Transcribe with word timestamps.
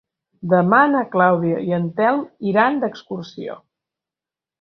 Demà 0.51 0.77
na 0.93 1.03
Clàudia 1.15 1.59
i 1.67 1.75
en 1.77 1.85
Telm 1.99 2.23
iran 2.53 2.81
d'excursió. 2.85 3.59